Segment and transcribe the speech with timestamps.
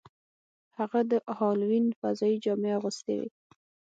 [0.77, 3.29] هغه د هالووین فضايي جامې اغوستې وې